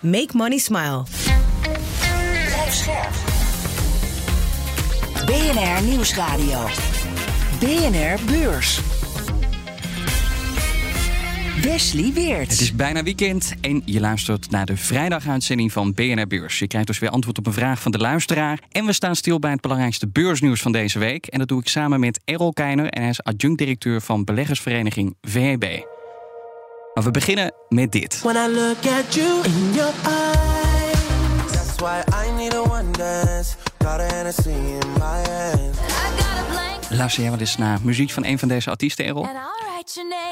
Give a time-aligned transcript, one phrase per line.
[0.00, 1.02] Make money smile.
[2.46, 3.14] Blijf scherp.
[5.26, 6.66] BNR Nieuwsradio.
[7.60, 8.80] BNR Beurs.
[11.62, 12.50] Wesley Weert.
[12.50, 16.58] Het is bijna weekend en je luistert naar de vrijdaguitzending van BNR Beurs.
[16.58, 18.58] Je krijgt dus weer antwoord op een vraag van de luisteraar.
[18.70, 21.26] En we staan stil bij het belangrijkste beursnieuws van deze week.
[21.26, 25.96] En dat doe ik samen met Errol Keiner en hij is adjunct-directeur van beleggersvereniging VEB.
[27.08, 28.20] We beginnen met dit.
[28.22, 33.56] When I look at you in your eyes, that's why I need a one dance.
[33.78, 35.76] Got a Hennessy in my hand.
[36.90, 39.26] Luister jij wel eens naar muziek van een van deze artiesten, Errol?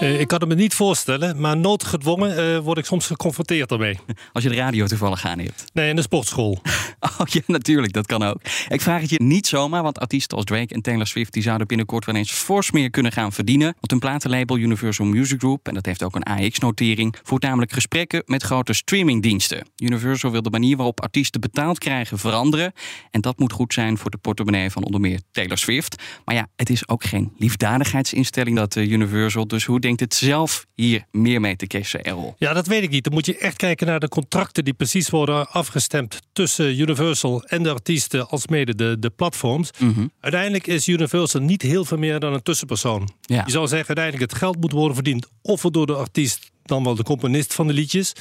[0.00, 3.98] Eh, ik kan het me niet voorstellen, maar noodgedwongen eh, word ik soms geconfronteerd ermee.
[4.32, 5.64] Als je de radio toevallig aan hebt.
[5.72, 6.58] Nee, in de sportschool.
[7.20, 8.40] Oh ja, natuurlijk, dat kan ook.
[8.68, 11.32] Ik vraag het je niet zomaar, want artiesten als Drake en Taylor Swift...
[11.32, 13.66] die zouden binnenkort wel eens fors meer kunnen gaan verdienen.
[13.66, 17.16] Want hun platenlabel Universal Music Group, en dat heeft ook een AX-notering...
[17.22, 19.68] voert namelijk gesprekken met grote streamingdiensten.
[19.76, 22.72] Universal wil de manier waarop artiesten betaald krijgen veranderen.
[23.10, 26.02] En dat moet goed zijn voor de portemonnee van onder meer Taylor Swift.
[26.24, 29.46] Maar ja, het is ook geen liefdadigheidsinstelling, dat eh, Universal.
[29.46, 32.34] Dus hoe denkt het zelf hier meer mee te cashen, Errol?
[32.38, 33.04] Ja, dat weet ik niet.
[33.04, 37.62] Dan moet je echt kijken naar de contracten die precies worden afgestemd tussen Universal en
[37.62, 39.70] de artiesten, als mede de, de platforms.
[39.78, 40.06] Mhm.
[40.20, 43.08] Uiteindelijk is Universal niet heel veel meer dan een tussenpersoon.
[43.20, 43.42] Ja.
[43.44, 46.94] Je zou zeggen, uiteindelijk het geld moet worden verdiend, ofwel door de artiest, dan wel
[46.94, 48.12] de componist van de liedjes.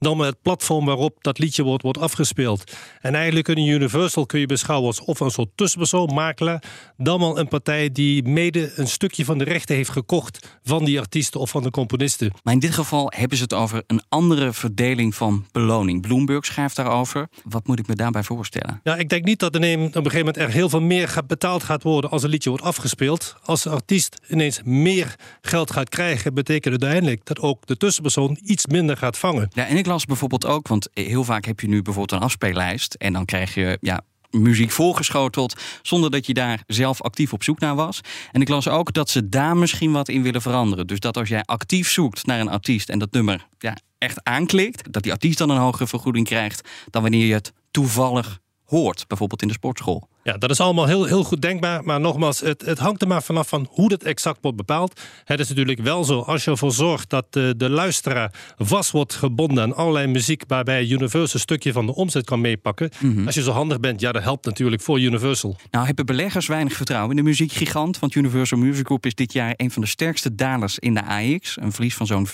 [0.00, 2.72] Dan wel het platform waarop dat liedje wordt, wordt afgespeeld.
[3.00, 6.62] En eigenlijk een Universal kun je beschouwen als of een soort tussenpersoon, makelaar.
[6.96, 10.98] Dan wel een partij die mede een stukje van de rechten heeft gekocht van die
[10.98, 12.32] artiesten of van de componisten.
[12.42, 16.02] Maar in dit geval hebben ze het over een andere verdeling van beloning.
[16.02, 17.28] Bloomberg schrijft daarover.
[17.44, 18.80] Wat moet ik me daarbij voorstellen?
[18.82, 21.62] Ja, ik denk niet dat er op een gegeven moment er heel veel meer betaald
[21.62, 23.36] gaat worden als een liedje wordt afgespeeld.
[23.44, 28.38] Als de artiest ineens meer geld gaat krijgen, betekent het uiteindelijk dat ook de tussenpersoon
[28.42, 29.48] iets minder gaat vangen.
[29.52, 32.94] Ja, en ik las bijvoorbeeld ook, want heel vaak heb je nu bijvoorbeeld een afspeellijst
[32.94, 37.58] en dan krijg je ja, muziek voorgeschoteld zonder dat je daar zelf actief op zoek
[37.58, 38.00] naar was.
[38.32, 40.86] En ik las ook dat ze daar misschien wat in willen veranderen.
[40.86, 44.92] Dus dat als jij actief zoekt naar een artiest en dat nummer ja, echt aanklikt,
[44.92, 49.42] dat die artiest dan een hogere vergoeding krijgt dan wanneer je het toevallig hoort, bijvoorbeeld
[49.42, 50.08] in de sportschool.
[50.22, 51.84] Ja, dat is allemaal heel, heel goed denkbaar.
[51.84, 55.00] Maar nogmaals, het, het hangt er maar vanaf van hoe dat exact wordt bepaald.
[55.24, 59.14] Het is natuurlijk wel zo, als je ervoor zorgt dat de, de luisteraar vast wordt
[59.14, 62.90] gebonden aan allerlei muziek, waarbij Universal een stukje van de omzet kan meepakken.
[63.26, 65.56] Als je zo handig bent, ja, dat helpt natuurlijk voor Universal.
[65.70, 69.54] Nou hebben beleggers weinig vertrouwen in de muziekgigant, want Universal Music Group is dit jaar
[69.56, 72.30] een van de sterkste dalers in de AX, een verlies van zo'n 15%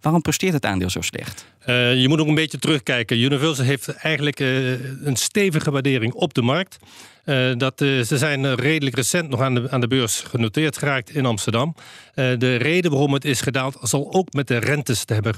[0.00, 1.46] Waarom presteert het aandeel zo slecht?
[1.58, 3.18] Eh, je moet ook een beetje terugkijken.
[3.18, 4.70] Universal heeft eigenlijk eh,
[5.06, 6.78] een stevige waardering op de markt.
[7.28, 10.78] Eh, dat, eh, ze zijn eh, redelijk recent nog aan de, aan de beurs genoteerd
[10.78, 11.74] geraakt in Amsterdam.
[12.14, 15.34] De reden waarom het is gedaald zal ook met de rentes te, hebben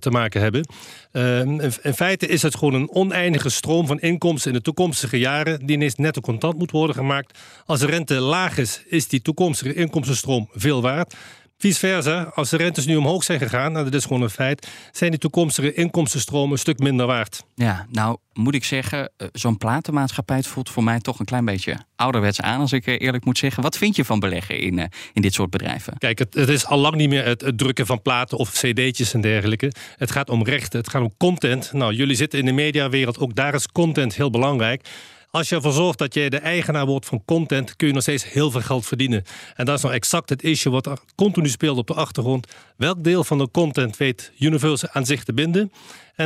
[0.00, 0.66] te maken hebben.
[1.12, 5.18] Eh, in, in feite is het gewoon een oneindige stroom van inkomsten in de toekomstige
[5.18, 5.66] jaren...
[5.66, 7.38] die ineens netto contant moet worden gemaakt.
[7.66, 11.14] Als de rente laag is, is die toekomstige inkomstenstroom veel waard...
[11.58, 14.68] Vice versa, als de rentes nu omhoog zijn gegaan, nou, dat is gewoon een feit,
[14.92, 17.44] zijn die toekomstige inkomstenstromen een stuk minder waard.
[17.54, 21.76] Ja, nou moet ik zeggen, eh, zo'n platenmaatschappij voelt voor mij toch een klein beetje
[21.94, 23.62] ouderwets aan, als ik eh, eerlijk moet zeggen.
[23.62, 25.98] Wat vind je van beleggen in, eh, in dit soort bedrijven?
[25.98, 29.14] Kijk, het, het is al lang niet meer het, het drukken van platen of cd'tjes
[29.14, 29.72] en dergelijke.
[29.96, 31.72] Het gaat om rechten, het gaat om content.
[31.72, 34.88] Nou, jullie zitten in de mediawereld, ook daar is content heel belangrijk.
[35.36, 38.32] Als je ervoor zorgt dat je de eigenaar wordt van content, kun je nog steeds
[38.32, 39.24] heel veel geld verdienen.
[39.54, 42.46] En dat is nou exact het issue wat er continu speelt op de achtergrond.
[42.76, 45.60] Welk deel van de content weet Universal aan zich te binden?
[45.60, 45.70] En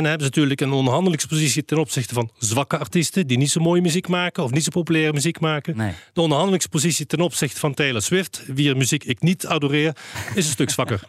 [0.01, 3.81] dan hebben ze natuurlijk een onderhandelingspositie ten opzichte van zwakke artiesten die niet zo mooie
[3.81, 5.77] muziek maken of niet zo populaire muziek maken.
[5.77, 5.93] Nee.
[6.13, 9.95] De onderhandelingspositie ten opzichte van Taylor Swift, wier muziek ik niet adoreer,
[10.35, 11.03] is een stuk zwakker.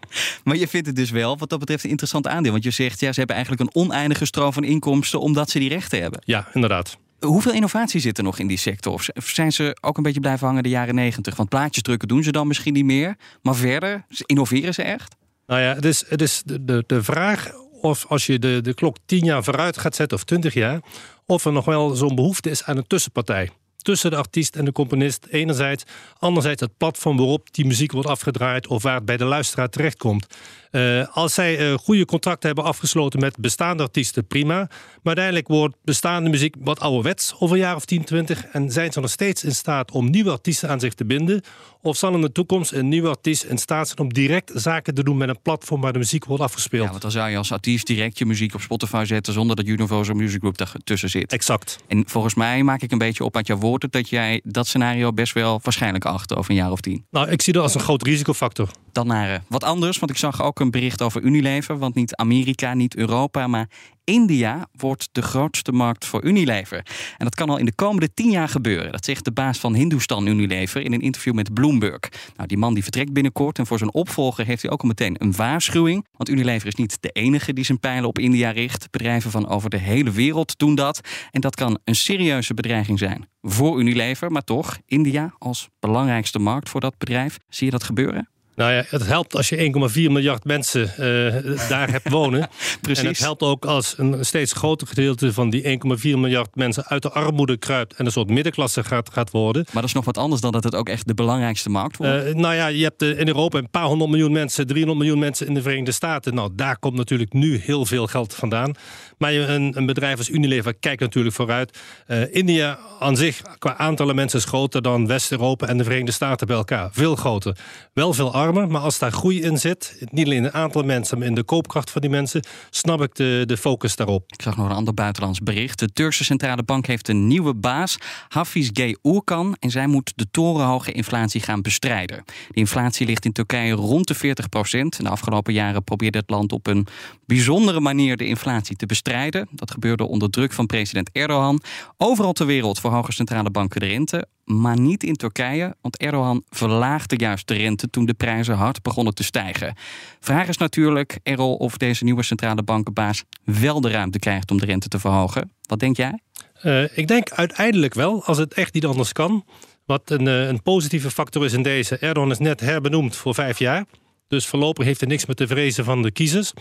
[0.44, 2.52] Maar je vindt het dus wel, wat dat betreft, een interessant aandeel.
[2.52, 5.68] Want je zegt, ja, ze hebben eigenlijk een oneindige stroom van inkomsten omdat ze die
[5.68, 6.22] rechten hebben.
[6.24, 6.98] Ja, inderdaad.
[7.26, 8.92] Hoeveel innovatie zit er nog in die sector?
[8.92, 11.36] Of zijn ze ook een beetje blijven hangen de jaren negentig?
[11.36, 13.16] Want plaatjes drukken doen ze dan misschien niet meer.
[13.42, 15.14] Maar verder, innoveren ze echt?
[15.46, 18.74] Nou ja, het is, het is de, de, de vraag of als je de, de
[18.74, 20.80] klok 10 jaar vooruit gaat zetten of 20 jaar,
[21.26, 23.50] of er nog wel zo'n behoefte is aan een tussenpartij.
[23.76, 25.84] Tussen de artiest en de componist enerzijds.
[26.18, 30.26] Anderzijds het platform waarop die muziek wordt afgedraaid of waar het bij de luisteraar terechtkomt.
[30.72, 34.56] Uh, als zij uh, goede contracten hebben afgesloten met bestaande artiesten, prima.
[34.56, 34.68] Maar
[35.02, 38.46] uiteindelijk wordt bestaande muziek wat ouderwets over een jaar of 10, 20.
[38.46, 41.42] En zijn ze nog steeds in staat om nieuwe artiesten aan zich te binden?
[41.82, 45.02] Of zal in de toekomst een nieuwe artiest in staat zijn om direct zaken te
[45.02, 46.84] doen met een platform waar de muziek wordt afgespeeld?
[46.84, 49.66] Ja, want dan zou je als artiest direct je muziek op Spotify zetten zonder dat
[49.66, 51.32] Universal Music Group tussen zit.
[51.32, 51.78] Exact.
[51.88, 55.12] En volgens mij maak ik een beetje op uit jouw woorden dat jij dat scenario
[55.12, 57.04] best wel waarschijnlijk acht over een jaar of tien.
[57.10, 58.68] Nou, ik zie dat als een groot risicofactor.
[58.92, 61.78] Dan naar uh, wat anders, want ik zag ook een bericht over Unilever.
[61.78, 63.68] Want niet Amerika, niet Europa, maar
[64.04, 66.76] India wordt de grootste markt voor Unilever.
[67.18, 68.92] En dat kan al in de komende tien jaar gebeuren.
[68.92, 72.08] Dat zegt de baas van Hindustan Unilever in een interview met Bloomberg.
[72.36, 75.16] Nou, die man die vertrekt binnenkort en voor zijn opvolger heeft hij ook al meteen
[75.18, 76.06] een waarschuwing.
[76.16, 78.90] Want Unilever is niet de enige die zijn pijlen op India richt.
[78.90, 81.00] Bedrijven van over de hele wereld doen dat.
[81.30, 84.30] En dat kan een serieuze bedreiging zijn voor Unilever.
[84.30, 87.38] Maar toch, India als belangrijkste markt voor dat bedrijf.
[87.48, 88.28] Zie je dat gebeuren?
[88.62, 92.40] Nou ja, het helpt als je 1,4 miljard mensen uh, daar hebt wonen.
[92.80, 93.02] Precies.
[93.02, 95.70] En het helpt ook als een steeds groter gedeelte van die 1,4
[96.02, 99.62] miljard mensen uit de armoede kruipt en een soort middenklasse gaat, gaat worden.
[99.64, 102.26] Maar dat is nog wat anders dan dat het ook echt de belangrijkste markt wordt.
[102.26, 105.46] Uh, nou ja, je hebt in Europa een paar honderd miljoen mensen, 300 miljoen mensen
[105.46, 106.34] in de Verenigde Staten.
[106.34, 108.74] Nou, daar komt natuurlijk nu heel veel geld vandaan.
[109.18, 111.78] Maar een, een bedrijf als Unilever kijkt natuurlijk vooruit.
[112.08, 116.46] Uh, India aan zich, qua aantallen mensen, is groter dan West-Europa en de Verenigde Staten
[116.46, 116.88] bij elkaar.
[116.92, 117.56] Veel groter.
[117.92, 121.34] Wel veel maar als daar groei in zit, niet alleen in aantal mensen, maar in
[121.34, 124.24] de koopkracht van die mensen, snap ik de, de focus daarop.
[124.26, 125.78] Ik zag nog een ander buitenlands bericht.
[125.78, 127.96] De Turkse Centrale Bank heeft een nieuwe baas,
[128.28, 128.94] Hafiz G.
[129.02, 132.22] Urkan, en zij moet de torenhoge inflatie gaan bestrijden.
[132.24, 135.02] De inflatie ligt in Turkije rond de 40 procent.
[135.02, 136.86] De afgelopen jaren probeerde het land op een
[137.26, 139.48] bijzondere manier de inflatie te bestrijden.
[139.50, 141.60] Dat gebeurde onder druk van president Erdogan.
[141.96, 144.26] Overal ter wereld verhogen centrale banken de rente
[144.60, 149.14] maar niet in Turkije, want Erdogan verlaagde juist de rente toen de prijzen hard begonnen
[149.14, 149.74] te stijgen.
[150.20, 154.66] Vraag is natuurlijk, Errol, of deze nieuwe centrale bankenbaas wel de ruimte krijgt om de
[154.66, 155.52] rente te verhogen.
[155.62, 156.20] Wat denk jij?
[156.62, 159.44] Uh, ik denk uiteindelijk wel, als het echt niet anders kan.
[159.86, 161.96] Wat een, uh, een positieve factor is in deze.
[161.96, 163.84] Erdogan is net herbenoemd voor vijf jaar.
[164.32, 166.52] Dus voorlopig heeft hij niks meer te vrezen van de kiezers.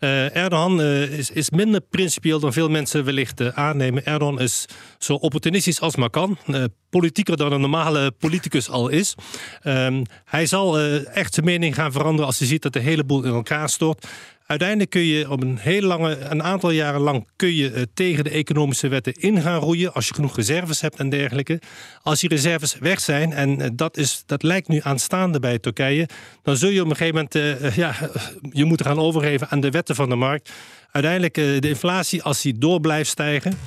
[0.00, 4.04] Uh, Erdogan uh, is, is, minder principieel dan veel mensen wellicht uh, aannemen.
[4.04, 4.66] Erdogan is
[4.98, 6.38] zo opportunistisch als maar kan.
[6.90, 9.14] politieker dan een normale politicus al is.
[9.62, 13.24] Ehm, hij zal echt zijn mening gaan veranderen als hij ziet dat de hele boel
[13.24, 14.06] in elkaar stort.
[14.48, 18.24] Uiteindelijk kun je op een heel lange, een aantal jaren lang kun je uh, tegen
[18.24, 19.92] de economische wetten in gaan roeien.
[19.92, 21.60] Als je genoeg reserves hebt en dergelijke.
[22.02, 26.08] Als die reserves weg zijn, en uh, dat, is, dat lijkt nu aanstaande bij Turkije.
[26.42, 27.94] Dan zul je op een gegeven moment uh, ja,
[28.60, 30.52] je moeten gaan overgeven aan de wetten van de markt.
[31.04, 33.58] Uiteindelijk, de inflatie, als die door blijft stijgen,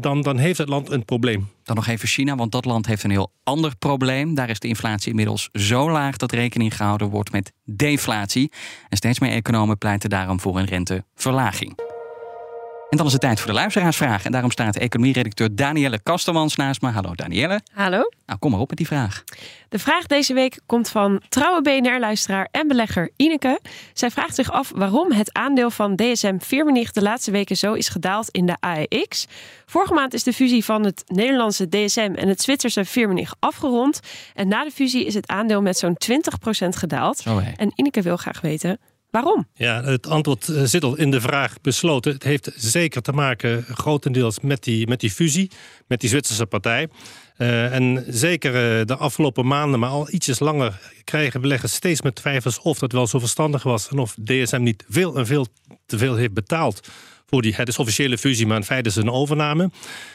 [0.00, 1.48] dan, dan heeft het land een probleem.
[1.62, 4.34] Dan nog even China, want dat land heeft een heel ander probleem.
[4.34, 8.52] Daar is de inflatie inmiddels zo laag dat rekening gehouden wordt met deflatie.
[8.88, 11.93] En steeds meer economen pleiten daarom voor een renteverlaging.
[12.90, 14.24] En dan is het tijd voor de luisteraarsvraag.
[14.24, 16.88] En daarom staat economieredacteur Danielle Kastermans naast me.
[16.88, 17.60] Hallo Danielle.
[17.72, 18.08] Hallo.
[18.26, 19.24] Nou, kom maar op met die vraag.
[19.68, 23.60] De vraag deze week komt van trouwe BNR-luisteraar en belegger Ineke.
[23.92, 27.88] Zij vraagt zich af waarom het aandeel van DSM Firmenich de laatste weken zo is
[27.88, 29.26] gedaald in de AEX.
[29.66, 34.00] Vorige maand is de fusie van het Nederlandse DSM en het Zwitserse Firmenich afgerond.
[34.34, 35.96] En na de fusie is het aandeel met zo'n
[36.64, 37.24] 20% gedaald.
[37.56, 38.78] En Ineke wil graag weten
[39.14, 39.48] Waarom?
[39.54, 42.12] Ja, het antwoord eh, zit al in de vraag besloten.
[42.12, 45.50] Het heeft zeker te maken grotendeels met die, met die fusie,
[45.86, 46.88] met die Zwitserse partij.
[47.38, 52.12] Uh, en zeker uh, de afgelopen maanden, maar al ietsjes langer, krijgen beleggers steeds meer
[52.12, 55.46] twijfels of dat wel zo verstandig was en of DSM niet veel en veel
[55.86, 56.88] te veel heeft betaald
[57.26, 59.70] voor die, het is officiële fusie, maar in feite is een overname.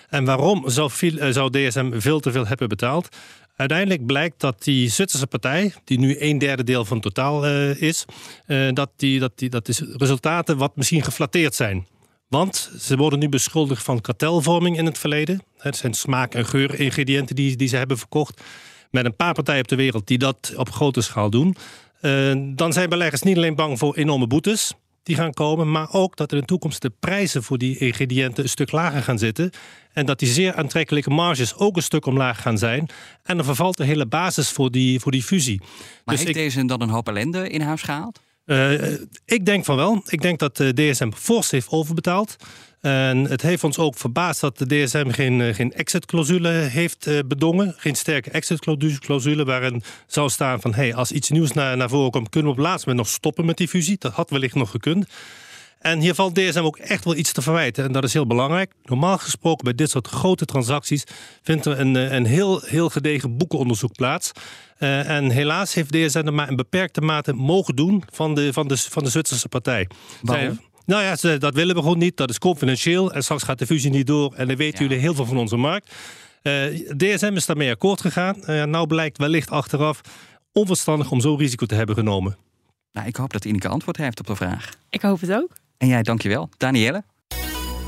[0.09, 0.91] En waarom zou,
[1.29, 3.09] zou DSM veel te veel hebben betaald?
[3.59, 8.05] Uiteindelijk blijkt dat die Zwitserse partij, die nu een derde deel van totaal uh, is,
[8.47, 11.87] uh, dat, die, dat, die, dat is resultaten wat misschien geflatteerd zijn.
[12.27, 15.43] Want ze worden nu beschuldigd van kartelvorming in het verleden.
[15.57, 18.41] Het zijn smaak- en geuringrediënten die, die ze hebben verkocht.
[18.91, 21.55] Met een paar partijen op de wereld die dat op grote schaal doen.
[22.01, 24.73] Uh, dan zijn beleggers niet alleen bang voor enorme boetes
[25.09, 28.49] die gaan komen, maar ook dat in de toekomst de prijzen voor die ingrediënten een
[28.49, 29.51] stuk lager gaan zitten.
[29.93, 32.89] En dat die zeer aantrekkelijke marges ook een stuk omlaag gaan zijn.
[33.23, 35.59] En dan vervalt de hele basis voor die, voor die fusie.
[35.59, 38.21] Maar dus heeft ik, deze dan een hoop ellende in huis gehaald?
[38.45, 38.93] Uh,
[39.25, 40.01] ik denk van wel.
[40.07, 42.35] Ik denk dat de DSM fors heeft overbetaald.
[42.81, 47.19] En het heeft ons ook verbaasd dat de DSM geen, eh, geen exit-clausule heeft uh,
[47.25, 47.73] bedongen.
[47.77, 50.73] Geen sterke exit-clausule waarin zou staan van...
[50.73, 53.15] Hey, als iets nieuws naar, naar voren komt, kunnen we op het laatste moment nog
[53.15, 53.95] stoppen met die fusie.
[53.99, 55.07] Dat had wellicht nog gekund.
[55.79, 57.83] En hier valt DSM ook echt wel iets te verwijten.
[57.83, 58.73] En dat is heel belangrijk.
[58.83, 61.03] Normaal gesproken bij dit soort grote transacties
[61.41, 64.31] vindt er een, een heel, heel gedegen boekenonderzoek plaats.
[64.79, 68.67] Uh, en helaas heeft DSM er maar in beperkte mate mogen doen van de, van
[68.67, 69.87] de, van de Zwitserse partij.
[70.21, 70.59] Waarom?
[70.89, 72.17] Nou ja, ze, dat willen we gewoon niet.
[72.17, 73.13] Dat is confidentieel.
[73.13, 74.33] En straks gaat de fusie niet door.
[74.33, 75.95] En dan weten jullie heel veel van onze markt.
[76.43, 76.65] Uh,
[76.97, 78.35] DSM is daarmee akkoord gegaan.
[78.47, 80.01] Uh, nou blijkt wellicht achteraf
[80.51, 82.37] onverstandig om zo'n risico te hebben genomen.
[82.91, 84.69] Nou, ik hoop dat Ineke antwoord heeft op de vraag.
[84.89, 85.51] Ik hoop het ook.
[85.77, 86.49] En jij, dankjewel.
[86.57, 87.03] Danielle?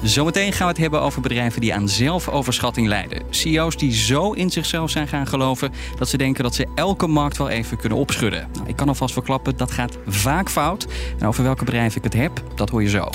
[0.03, 3.23] Zometeen gaan we het hebben over bedrijven die aan zelfoverschatting lijden.
[3.29, 7.37] CEO's die zo in zichzelf zijn gaan geloven dat ze denken dat ze elke markt
[7.37, 8.47] wel even kunnen opschudden.
[8.53, 10.87] Nou, ik kan alvast verklappen, dat gaat vaak fout.
[11.19, 13.09] En over welke bedrijven ik het heb, dat hoor je zo.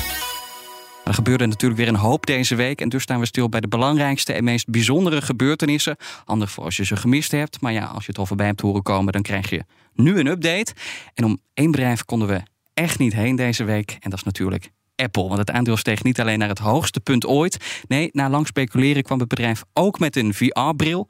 [1.05, 2.81] Er gebeurde natuurlijk weer een hoop deze week.
[2.81, 5.97] En dus staan we stil bij de belangrijkste en meest bijzondere gebeurtenissen.
[6.25, 7.61] Handig voor als je ze gemist hebt.
[7.61, 9.65] Maar ja, als je het al voorbij hebt horen komen, dan krijg je
[9.95, 10.73] nu een update.
[11.15, 12.43] En om één bedrijf konden we
[12.75, 13.97] echt niet heen deze week.
[14.01, 15.27] En dat is natuurlijk Apple.
[15.27, 17.85] Want het aandeel steeg niet alleen naar het hoogste punt ooit.
[17.89, 21.09] Nee, na lang speculeren kwam het bedrijf ook met een VR-bril.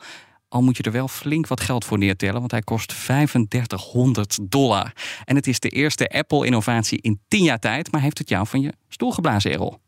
[0.49, 4.93] Al moet je er wel flink wat geld voor neertellen, want hij kost 3500 dollar.
[5.25, 7.93] En het is de eerste Apple-innovatie in 10 jaar tijd.
[7.93, 9.79] Maar heeft het jou van je stoel geblazen, Errol?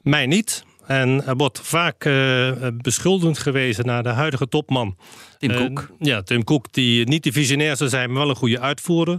[0.00, 0.64] Mij niet.
[0.86, 4.96] En er wordt vaak uh, beschuldigd gewezen naar de huidige topman.
[5.38, 5.90] Tim uh, Cook.
[5.98, 9.18] Ja, Tim Cook, die niet de visionair zou zijn, maar wel een goede uitvoerder.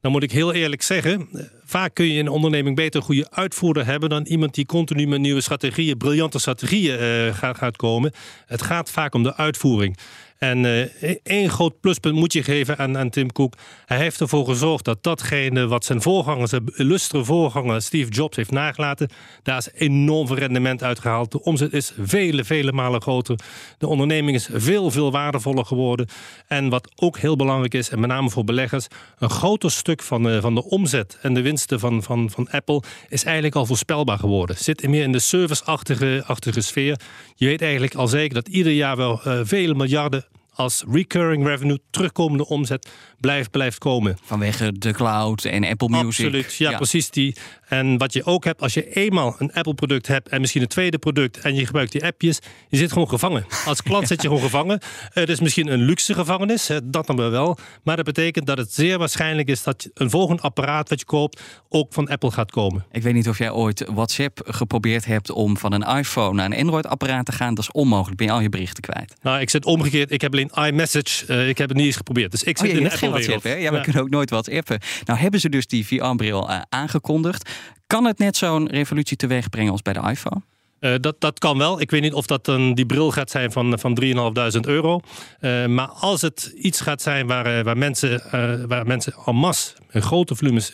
[0.00, 1.28] Dan moet ik heel eerlijk zeggen,
[1.64, 5.06] vaak kun je in een onderneming beter een goede uitvoerder hebben dan iemand die continu
[5.06, 8.12] met nieuwe strategieën, briljante strategieën uh, gaat, gaat komen.
[8.46, 9.96] Het gaat vaak om de uitvoering.
[10.38, 10.86] En uh,
[11.22, 13.54] één groot pluspunt moet je geven aan, aan, Tim Cook.
[13.86, 18.50] Hij heeft ervoor gezorgd dat datgene wat zijn voorganger, zijn illustre voorganger Steve Jobs heeft
[18.50, 19.08] nagelaten,
[19.42, 21.32] daar is enorm veel rendement uitgehaald.
[21.32, 23.38] De omzet is vele, vele malen groter.
[23.78, 26.06] De onderneming is veel, veel waardevoller geworden.
[26.46, 28.86] En wat ook heel belangrijk is, en met name voor beleggers,
[29.18, 32.82] een groter stuk van, uh, van de omzet en de winsten van, van, van Apple
[33.08, 34.56] is eigenlijk al voorspelbaar geworden.
[34.56, 37.00] Zit meer in de serviceachtige sfeer.
[37.34, 41.78] Je weet eigenlijk al zeker dat ieder jaar wel uh, vele miljarden als recurring revenue,
[41.90, 42.88] terugkomende omzet,
[43.20, 44.18] blijft, blijft komen.
[44.22, 46.06] Vanwege de cloud en Apple Music.
[46.06, 47.36] Absoluut, ja, precies die.
[47.68, 50.98] En wat je ook hebt, als je eenmaal een Apple-product hebt en misschien een tweede
[50.98, 53.46] product en je gebruikt die appjes, je zit gewoon gevangen.
[53.66, 54.80] Als klant zit je gewoon gevangen.
[55.12, 57.58] Het is misschien een luxe gevangenis, dat dan wel.
[57.82, 61.42] Maar dat betekent dat het zeer waarschijnlijk is dat een volgend apparaat wat je koopt
[61.68, 62.84] ook van Apple gaat komen.
[62.92, 66.58] Ik weet niet of jij ooit WhatsApp geprobeerd hebt om van een iPhone naar een
[66.58, 67.54] Android-apparaat te gaan.
[67.54, 68.16] Dat is onmogelijk.
[68.16, 69.14] Ben je al je berichten kwijt?
[69.22, 70.10] Nou, ik zit omgekeerd.
[70.10, 71.26] Ik heb alleen iMessage.
[71.28, 72.30] Uh, ik heb het niet eens geprobeerd.
[72.30, 73.48] Dus ik zit oh, in de?
[73.48, 73.80] Ja, we ja.
[73.80, 74.78] kunnen ook nooit WhatsAppen.
[75.04, 77.50] Nou hebben ze dus die VR-bril uh, aangekondigd.
[77.86, 80.42] Kan het net zo'n revolutie teweeg brengen als bij de iPhone?
[80.80, 81.80] Uh, dat, dat kan wel.
[81.80, 85.00] Ik weet niet of dat een, die bril gaat zijn van, van 3.500 euro.
[85.40, 88.22] Uh, maar als het iets gaat zijn waar, uh, waar mensen,
[88.68, 90.72] waar mensen en masse grote volumes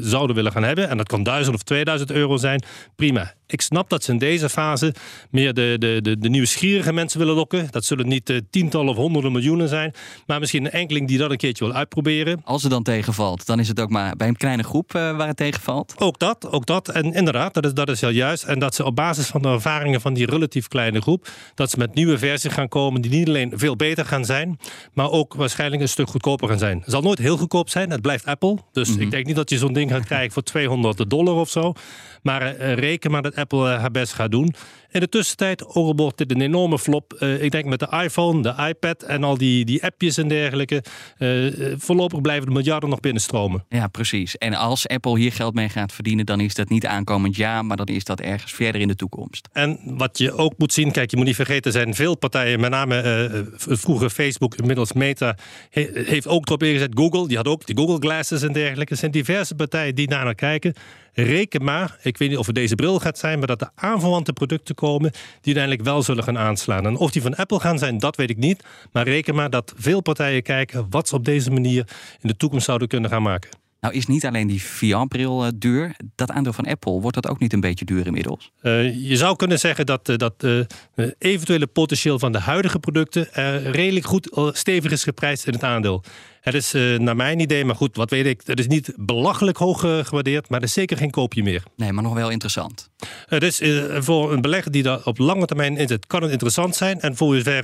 [0.00, 0.88] zouden willen gaan hebben...
[0.88, 2.62] en dat kan 1000 of 2000 euro zijn,
[2.96, 3.34] prima.
[3.46, 4.94] Ik snap dat ze in deze fase
[5.30, 7.66] meer de, de, de, de nieuwsgierige mensen willen lokken.
[7.70, 9.94] Dat zullen niet uh, tientallen of honderden miljoenen zijn.
[10.26, 12.40] Maar misschien een enkeling die dat een keertje wil uitproberen.
[12.44, 15.26] Als het dan tegenvalt, dan is het ook maar bij een kleine groep uh, waar
[15.26, 15.94] het tegenvalt.
[15.98, 16.88] Ook dat, ook dat.
[16.88, 18.44] En inderdaad, dat is, dat is heel juist.
[18.44, 21.28] En dat ze op basis van de ervaringen van die relatief kleine groep...
[21.54, 24.58] dat ze met nieuwe versies gaan komen die niet alleen veel beter gaan zijn...
[24.92, 26.78] maar ook waarschijnlijk een stuk goedkoper gaan zijn.
[26.78, 27.90] Het zal nooit heel goedkoop zijn.
[27.90, 28.58] Het blijft Apple.
[28.72, 29.02] Dus mm -hmm.
[29.02, 31.72] ik denk niet dat je zo'n ding gaat krijgen voor 200 dollar of zo.
[32.22, 34.54] Maar uh, reken maar dat Apple haar best gaat doen.
[34.90, 37.16] In de tussentijd wordt dit een enorme flop.
[37.20, 40.84] Uh, ik denk met de iPhone, de iPad en al die, die appjes en dergelijke.
[41.18, 43.64] Uh, voorlopig blijven de miljarden nog binnenstromen.
[43.68, 44.36] Ja, precies.
[44.36, 47.76] En als Apple hier geld mee gaat verdienen, dan is dat niet aankomend jaar, maar
[47.76, 49.03] dan is dat ergens verder in de toekomst.
[49.52, 52.60] En wat je ook moet zien, kijk, je moet niet vergeten, er zijn veel partijen,
[52.60, 55.36] met name uh, vroeger Facebook, inmiddels Meta,
[55.70, 56.90] he, heeft ook erop ingezet.
[56.94, 58.92] Google, die had ook die Google Glasses en dergelijke.
[58.92, 60.74] Er zijn diverse partijen die naar kijken.
[61.12, 64.32] Reken maar, ik weet niet of het deze bril gaat zijn, maar dat er aanverwante
[64.32, 66.86] producten komen die uiteindelijk wel zullen gaan aanslaan.
[66.86, 68.64] En of die van Apple gaan zijn, dat weet ik niet.
[68.92, 71.88] Maar reken maar dat veel partijen kijken wat ze op deze manier
[72.20, 73.63] in de toekomst zouden kunnen gaan maken.
[73.84, 75.96] Nou is niet alleen die VR-bril duur.
[76.14, 78.52] Dat aandeel van Apple, wordt dat ook niet een beetje duur inmiddels?
[78.62, 80.46] Uh, je zou kunnen zeggen dat, uh, dat
[81.18, 83.28] eventuele potentieel van de huidige producten
[83.72, 86.04] redelijk goed stevig is geprijsd in het aandeel.
[86.44, 89.56] Het is uh, naar mijn idee, maar goed, wat weet ik, het is niet belachelijk
[89.56, 91.62] hoog uh, gewaardeerd, maar er is zeker geen koopje meer.
[91.76, 92.90] Nee, maar nog wel interessant.
[93.26, 96.30] Het is uh, voor een belegger die daar op lange termijn in zit, kan het
[96.30, 97.00] interessant zijn.
[97.00, 97.62] En voor zover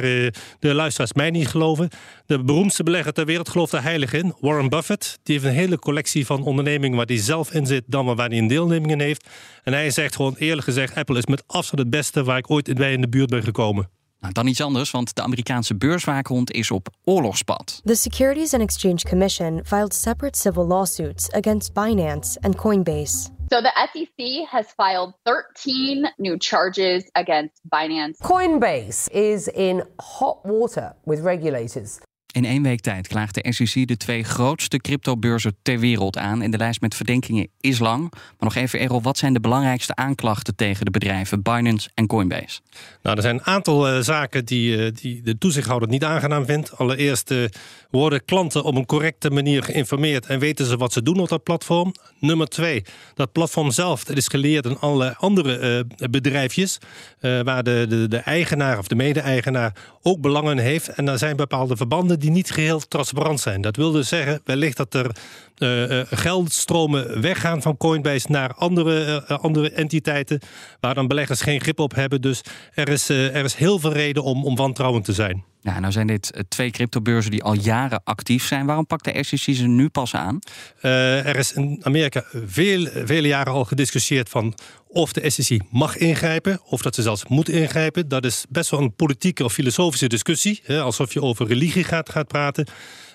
[0.59, 1.89] de luisteraars mij niet geloven,
[2.27, 5.19] de beroemdste belegger ter wereld gelooft er heilig in, Warren Buffett.
[5.23, 8.39] Die heeft een hele collectie van ondernemingen waar hij zelf in zit, dan waar hij
[8.39, 9.27] een deelneming in heeft.
[9.63, 12.75] En hij zegt gewoon eerlijk gezegd, Apple is met afstand het beste waar ik ooit
[12.75, 14.00] bij in de buurt ben gekomen.
[14.21, 17.81] Nou, dan iets anders, want de Amerikaanse beurswaakhond is op oorlogspad.
[17.85, 23.31] The Securities and Exchange Commission filed separate civil lawsuits against Binance and Coinbase.
[23.49, 28.19] So the SEC has filed 13 new charges against Binance.
[28.23, 32.01] Coinbase is in hot water with regulators.
[32.33, 36.43] In één week tijd klaagt de SEC de twee grootste cryptobeurzen ter wereld aan.
[36.43, 38.11] En de lijst met verdenkingen is lang.
[38.11, 42.61] Maar nog even, Errol, wat zijn de belangrijkste aanklachten tegen de bedrijven Binance en Coinbase?
[43.03, 46.79] Nou, er zijn een aantal uh, zaken die, uh, die de toezichthouder niet aangenaam vindt.
[46.79, 47.45] Allereerst uh,
[47.91, 51.43] worden klanten op een correcte manier geïnformeerd en weten ze wat ze doen op dat
[51.43, 51.95] platform.
[52.21, 52.85] Nummer twee,
[53.15, 56.79] dat platform zelf dat is geleerd aan alle andere bedrijfjes.
[57.21, 60.89] waar de, de, de eigenaar of de mede-eigenaar ook belangen heeft.
[60.89, 63.61] En daar zijn bepaalde verbanden die niet geheel transparant zijn.
[63.61, 65.17] Dat wil dus zeggen, wellicht dat er
[65.59, 70.41] uh, uh, geldstromen weggaan van Coinbase naar andere, uh, andere entiteiten,
[70.81, 72.21] waar dan beleggers geen grip op hebben.
[72.21, 72.41] Dus
[72.75, 75.45] er is, er is heel veel reden om, om wantrouwend te zijn.
[75.63, 78.67] Ja, nou zijn dit twee cryptobeurzen die al jaren actief zijn.
[78.67, 80.39] Waarom pakt de SEC ze nu pas aan?
[80.81, 84.55] er is in Amerika veel, vele jaren al gediscussieerd van
[84.93, 88.09] of de SEC mag ingrijpen, of dat ze zelfs moet ingrijpen.
[88.09, 90.61] Dat is best wel een politieke of filosofische discussie.
[90.65, 92.67] Hè, alsof je over religie gaat, gaat praten.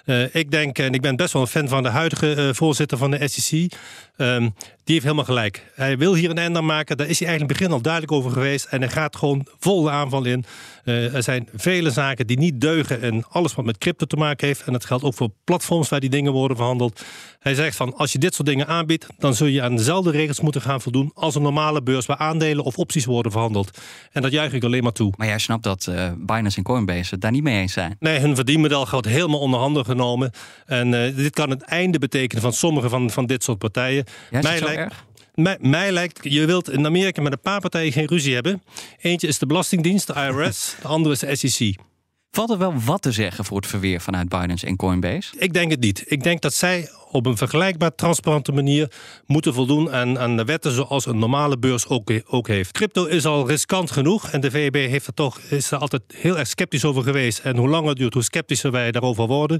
[0.05, 2.97] Uh, ik denk, en ik ben best wel een fan van de huidige uh, voorzitter
[2.97, 3.71] van de SEC.
[4.85, 5.63] Die heeft helemaal gelijk.
[5.75, 6.97] Hij wil hier een einde aan maken.
[6.97, 8.65] Daar is hij eigenlijk begin al duidelijk over geweest.
[8.65, 10.45] En hij gaat gewoon vol de aanval in.
[10.83, 13.01] Uh, er zijn vele zaken die niet deugen.
[13.01, 14.63] En alles wat met crypto te maken heeft.
[14.63, 17.01] En dat geldt ook voor platforms waar die dingen worden verhandeld.
[17.39, 19.07] Hij zegt van als je dit soort dingen aanbiedt.
[19.17, 21.11] dan zul je aan dezelfde regels moeten gaan voldoen.
[21.13, 23.77] als een normale beurs waar aandelen of opties worden verhandeld.
[24.11, 25.13] En dat juich ik alleen maar toe.
[25.17, 27.95] Maar jij snapt dat uh, Binance en Coinbase het daar niet mee eens zijn.
[27.99, 30.31] Nee, hun verdienmodel gaat helemaal onder handen genomen.
[30.65, 34.05] En uh, dit kan het einde betekenen van sommige van, van dit soort partijen.
[34.31, 35.05] Ja, Mij lijkt, erg?
[35.35, 38.63] Mij, mij, lijkt, je wilt in Amerika met een paar partijen geen ruzie hebben.
[39.01, 40.75] Eentje is de Belastingdienst, de IRS.
[40.81, 41.75] de andere is de SEC.
[42.31, 45.33] Valt er wel wat te zeggen voor het verweer vanuit Binance en Coinbase?
[45.37, 46.03] Ik denk het niet.
[46.05, 48.91] Ik denk dat zij op een vergelijkbaar transparante manier
[49.25, 52.71] moeten voldoen aan, aan de wetten zoals een normale beurs ook, ook heeft.
[52.71, 56.37] Crypto is al riskant genoeg en de VEB heeft er toch, is er altijd heel
[56.37, 57.39] erg sceptisch over geweest.
[57.39, 59.59] En hoe langer het duurt, hoe sceptischer wij daarover worden.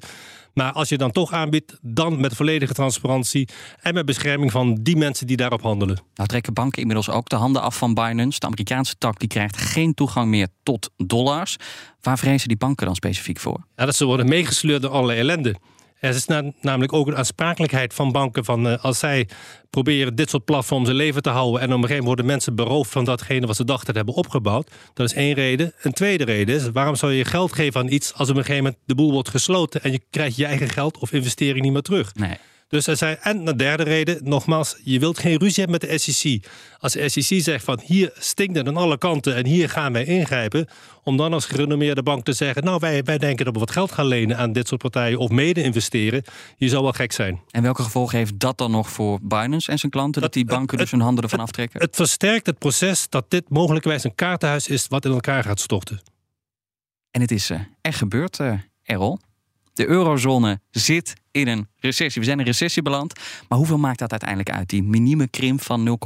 [0.54, 3.50] Maar als je dan toch aanbiedt, dan met volledige transparantie
[3.82, 6.02] en met bescherming van die mensen die daarop handelen.
[6.16, 8.40] Nou trekken banken inmiddels ook de handen af van Binance.
[8.40, 11.56] De Amerikaanse tak die krijgt geen toegang meer tot dollars.
[12.02, 13.66] Waar vrezen die banken dan specifiek voor?
[13.76, 15.56] Ja, dat ze worden meegesleurd door allerlei ellende.
[16.06, 16.26] Er is
[16.62, 19.28] namelijk ook een aansprakelijkheid van banken van uh, als zij
[19.70, 22.56] proberen dit soort platforms in leven te houden en op een gegeven moment worden mensen
[22.56, 24.72] beroofd van datgene wat ze dachten te hebben opgebouwd.
[24.94, 25.74] Dat is één reden.
[25.82, 28.64] Een tweede reden is waarom zou je geld geven aan iets als op een gegeven
[28.64, 31.82] moment de boel wordt gesloten en je krijgt je eigen geld of investering niet meer
[31.82, 32.16] terug.
[32.16, 32.38] Nee.
[32.68, 35.98] Dus er zijn, en de derde reden, nogmaals, je wilt geen ruzie hebben met de
[35.98, 36.48] SEC.
[36.80, 40.06] Als de SEC zegt van hier stinkt het aan alle kanten en hier gaan wij
[40.06, 40.68] ingrijpen,
[41.04, 43.92] om dan als gerenommeerde bank te zeggen, nou wij, wij denken dat we wat geld
[43.92, 46.24] gaan lenen aan dit soort partijen of mede investeren,
[46.58, 47.42] je zou wel gek zijn.
[47.50, 50.78] En welke gevolgen heeft dat dan nog voor Binance en zijn klanten, dat, die banken
[50.78, 51.80] dus hun handen ervan aftrekken?
[51.80, 55.60] Het, het versterkt het proces dat dit mogelijkwijs een kaartenhuis is wat in elkaar gaat
[55.60, 56.02] storten.
[57.12, 57.52] En het is
[57.82, 59.20] echt gebeurd, uh, Errol.
[59.74, 62.22] De eurozone zit in een recessie.
[62.22, 63.14] We zijn in een recessie beland.
[63.50, 64.70] Maar hoeveel maakt dat uiteindelijk uit?
[64.70, 65.98] Die minieme krimp van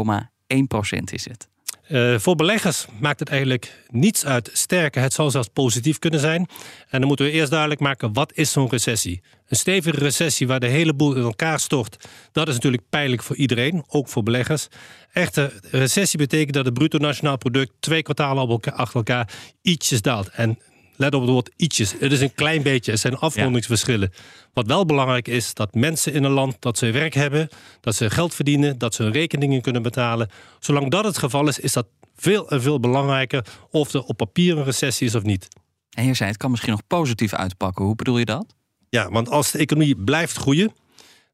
[0.53, 1.47] 0,1% is het.
[1.89, 4.49] Uh, voor beleggers maakt het eigenlijk niets uit.
[4.53, 6.47] Sterker, het zal zelfs positief kunnen zijn.
[6.89, 9.21] En dan moeten we eerst duidelijk maken, wat is zo'n recessie?
[9.47, 12.07] Een stevige recessie waar de hele boel in elkaar stort...
[12.31, 14.67] dat is natuurlijk pijnlijk voor iedereen, ook voor beleggers.
[15.11, 17.71] Echte recessie betekent dat het bruto nationaal product...
[17.79, 20.29] twee kwartalen achter elkaar ietsjes daalt.
[20.29, 20.59] En
[20.99, 21.93] let op het woord ietsjes.
[21.99, 22.91] Het is een klein beetje.
[22.91, 24.11] Er zijn afrondingsverschillen.
[24.53, 27.49] Wat wel belangrijk is, dat mensen in een land dat ze werk hebben,
[27.81, 30.29] dat ze geld verdienen, dat ze hun rekeningen kunnen betalen.
[30.59, 34.57] Zolang dat het geval is, is dat veel en veel belangrijker of er op papier
[34.57, 35.47] een recessie is of niet.
[35.89, 37.85] En je zei, het kan misschien nog positief uitpakken.
[37.85, 38.55] Hoe bedoel je dat?
[38.89, 40.73] Ja, want als de economie blijft groeien,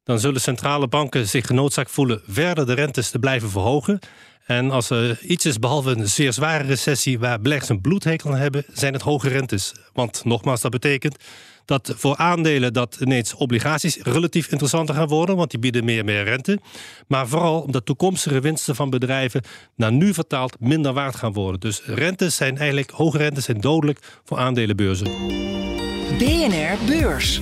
[0.04, 3.98] dan zullen centrale banken zich genoodzaakt voelen verder de rentes te blijven verhogen.
[4.46, 8.38] En als er iets is behalve een zeer zware recessie waar beleggers een bloedhekel aan
[8.38, 9.72] hebben, zijn het hoge rentes.
[9.92, 11.16] Want nogmaals, dat betekent
[11.64, 16.04] dat voor aandelen dat ineens obligaties relatief interessanter gaan worden, want die bieden meer en
[16.04, 16.58] meer rente.
[17.06, 19.42] Maar vooral omdat toekomstige winsten van bedrijven
[19.76, 21.60] naar nu vertaald minder waard gaan worden.
[21.60, 25.10] Dus rentes zijn eigenlijk, hoge rentes zijn dodelijk voor aandelenbeurzen.
[26.18, 27.40] BNR Beurs.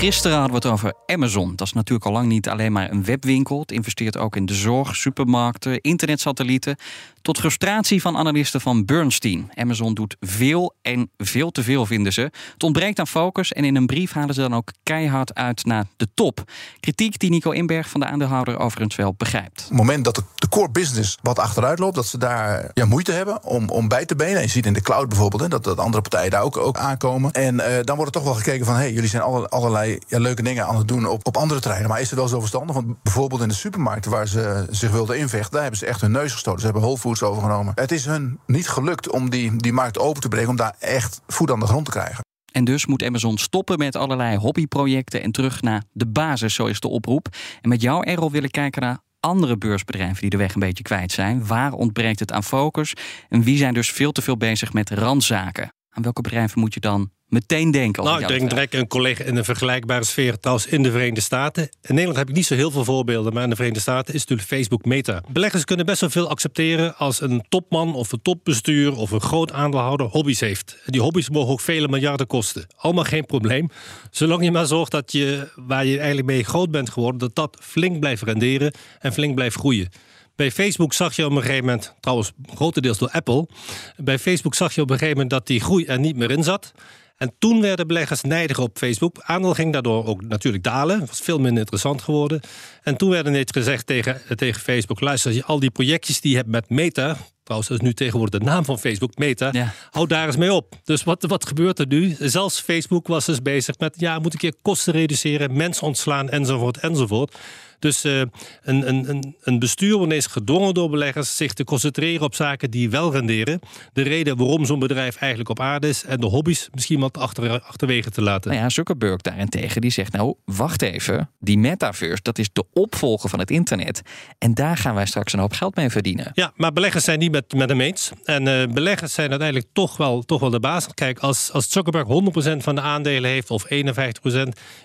[0.00, 1.56] Gisteren hadden we het over Amazon.
[1.56, 3.60] Dat is natuurlijk al lang niet alleen maar een webwinkel.
[3.60, 6.76] Het investeert ook in de zorg, supermarkten, internetsatellieten.
[7.22, 9.50] Tot frustratie van analisten van Bernstein.
[9.54, 12.20] Amazon doet veel en veel te veel, vinden ze.
[12.52, 15.86] Het ontbreekt aan focus en in een brief halen ze dan ook keihard uit naar
[15.96, 16.44] de top.
[16.80, 19.60] Kritiek die Nico Inberg van de aandeelhouder overigens wel begrijpt.
[19.62, 23.12] Op het moment dat de core business wat achteruit loopt, dat ze daar ja, moeite
[23.12, 24.42] hebben om, om bij te benen.
[24.42, 27.32] Je ziet in de cloud bijvoorbeeld hè, dat, dat andere partijen daar ook, ook aankomen.
[27.32, 30.18] En uh, dan wordt er toch wel gekeken van: hé, hey, jullie zijn allerlei ja,
[30.18, 31.90] leuke dingen aan het doen op, op andere terreinen.
[31.90, 32.74] Maar is het wel zo verstandig?
[32.74, 36.10] Want bijvoorbeeld in de supermarkt waar ze zich wilden invechten, daar hebben ze echt hun
[36.10, 36.60] neus gestoten.
[36.60, 37.72] Ze hebben Whole Foods overgenomen.
[37.74, 41.20] Het is hun niet gelukt om die, die markt open te breken, om daar echt
[41.26, 42.24] voet aan de grond te krijgen.
[42.52, 46.80] En dus moet Amazon stoppen met allerlei hobbyprojecten en terug naar de basis, zo is
[46.80, 47.28] de oproep.
[47.60, 51.12] En met jou, Errol, willen kijken naar andere beursbedrijven die de weg een beetje kwijt
[51.12, 51.46] zijn.
[51.46, 52.94] Waar ontbreekt het aan focus?
[53.28, 55.72] En wie zijn dus veel te veel bezig met randzaken?
[55.90, 58.04] Aan welke bedrijven moet je dan meteen denken?
[58.04, 61.62] Nou, ik denk direct een collega in een vergelijkbare sfeer als in de Verenigde Staten.
[61.62, 64.20] In Nederland heb ik niet zo heel veel voorbeelden, maar in de Verenigde Staten is
[64.20, 65.22] natuurlijk Facebook Meta.
[65.28, 69.52] Beleggers kunnen best wel veel accepteren als een topman of een topbestuur of een groot
[69.52, 70.76] aandeelhouder hobby's heeft.
[70.86, 72.66] Die hobby's mogen ook vele miljarden kosten.
[72.76, 73.68] Allemaal geen probleem.
[74.10, 77.58] Zolang je maar zorgt dat je waar je eigenlijk mee groot bent geworden, dat dat
[77.60, 79.88] flink blijft renderen en flink blijft groeien.
[80.36, 83.48] Bij Facebook zag je op een gegeven moment, trouwens grotendeels door Apple,
[83.96, 86.44] bij Facebook zag je op een gegeven moment dat die groei er niet meer in
[86.44, 86.72] zat.
[87.20, 89.20] En toen werden beleggers nijdig op Facebook.
[89.22, 91.00] Aandeel ging daardoor ook natuurlijk dalen.
[91.00, 92.40] Het was veel minder interessant geworden.
[92.82, 95.00] En toen werd ineens gezegd tegen, tegen Facebook...
[95.00, 97.16] luister, al die projectjes die je hebt met Meta...
[97.42, 99.72] trouwens, dat is nu tegenwoordig de naam van Facebook, Meta...
[99.90, 100.74] hou daar eens mee op.
[100.84, 102.16] Dus wat, wat gebeurt er nu?
[102.18, 103.94] Zelfs Facebook was dus bezig met...
[103.98, 107.38] ja, moet ik keer kosten reduceren, mensen ontslaan, enzovoort, enzovoort...
[107.80, 108.22] Dus uh,
[108.62, 112.90] een, een, een bestuur wordt ineens gedwongen door beleggers zich te concentreren op zaken die
[112.90, 113.60] wel renderen.
[113.92, 117.60] De reden waarom zo'n bedrijf eigenlijk op aarde is en de hobby's misschien wat achter,
[117.60, 118.50] achterwege te laten.
[118.50, 123.30] Nou ja, Zuckerberg daarentegen die zegt nou wacht even, die metaverse dat is de opvolger
[123.30, 124.02] van het internet
[124.38, 126.30] en daar gaan wij straks een hoop geld mee verdienen.
[126.34, 129.96] Ja, maar beleggers zijn niet met, met hem eens en uh, beleggers zijn uiteindelijk toch
[129.96, 130.86] wel, toch wel de baas.
[130.94, 132.06] Kijk, als, als Zuckerberg
[132.54, 133.68] 100% van de aandelen heeft of 51%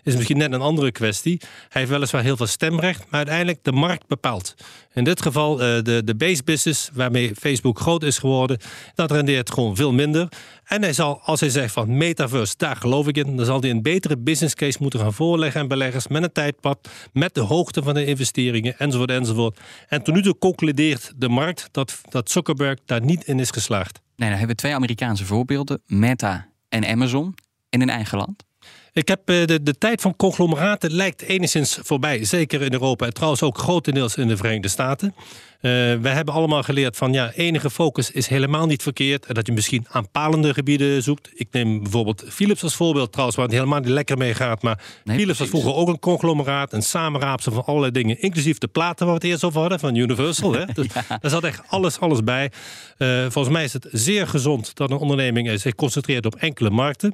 [0.04, 1.40] is misschien net een andere kwestie.
[1.70, 4.56] Hij heeft weliswaar heel veel stemrecht maar uiteindelijk de markt bepaalt.
[4.94, 8.58] In dit geval uh, de, de base business, waarmee Facebook groot is geworden,
[8.96, 10.28] dat rendeert gewoon veel minder.
[10.64, 13.70] En hij zal, als hij zegt van metaverse, daar geloof ik in, dan zal hij
[13.70, 17.84] een betere business case moeten gaan voorleggen aan beleggers met een tijdpad, met de hoogte
[17.84, 19.60] van de investeringen, enzovoort, enzovoort.
[19.88, 24.00] En tot nu toe concludeert de markt dat, dat Zuckerberg daar niet in is geslaagd.
[24.16, 27.36] Nee, dan hebben we twee Amerikaanse voorbeelden, Meta en Amazon,
[27.70, 28.45] in een eigen land.
[28.96, 32.26] Ik heb eh, de, de tijd van conglomeraten lijkt enigszins voorbij.
[32.26, 35.16] Zeker in Europa en trouwens ook grotendeels in de Verenigde Staten.
[35.16, 39.26] Uh, we hebben allemaal geleerd van ja, enige focus is helemaal niet verkeerd.
[39.26, 41.30] En dat je misschien aanpalende gebieden zoekt.
[41.34, 44.62] Ik neem bijvoorbeeld Philips als voorbeeld trouwens, waar het helemaal niet lekker mee gaat.
[44.62, 48.22] Maar Philips was vroeger ook een conglomeraat, een samenraapsel van allerlei dingen.
[48.22, 50.54] Inclusief de platen waar we het eerst over hadden van Universal.
[50.54, 50.66] Hè?
[50.74, 52.52] Dus Daar zat echt alles, alles bij.
[52.98, 57.14] Uh, volgens mij is het zeer gezond dat een onderneming zich concentreert op enkele markten.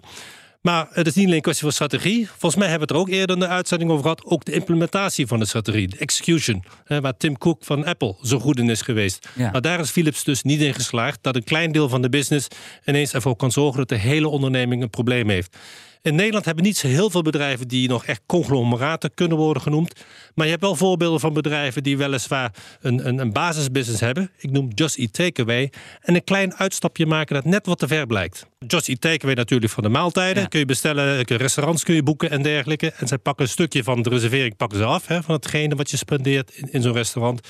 [0.62, 2.28] Maar het is niet alleen een kwestie van strategie.
[2.28, 4.26] Volgens mij hebben we het er ook eerder in de uitzending over gehad.
[4.26, 6.63] Ook de implementatie van de strategie, de execution.
[6.88, 9.28] waar Tim Cook van Apple zo goed in is geweest.
[9.36, 12.47] Maar daar is Philips dus niet in geslaagd dat een klein deel van de business
[12.86, 15.58] ineens ervoor kan zorgen dat de hele onderneming een probleem heeft.
[16.03, 20.05] In Nederland hebben niet zo heel veel bedrijven die nog echt conglomeraten kunnen worden genoemd.
[20.35, 24.31] Maar je hebt wel voorbeelden van bedrijven die weliswaar een, een, een basisbusiness hebben.
[24.37, 25.71] Ik noem Just Eat Takeaway.
[26.01, 28.45] En een klein uitstapje maken dat net wat te ver blijkt.
[28.67, 30.47] Just Eat Takeaway natuurlijk van de maaltijden.
[30.47, 32.91] Kun je bestellen, restaurants kun je boeken en dergelijke.
[32.91, 35.07] En zij pakken een stukje van de reservering pakken ze af.
[35.07, 37.47] Hè, van hetgene wat je spendeert in, in zo'n restaurant.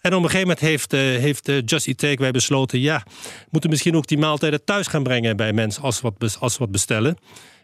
[0.00, 2.80] En op een gegeven moment heeft, uh, heeft uh, Just Eat Takeaway besloten...
[2.80, 3.02] ja,
[3.50, 6.70] moeten misschien ook die maaltijden thuis gaan brengen bij mensen als ze wat, als wat
[6.70, 7.16] bestellen.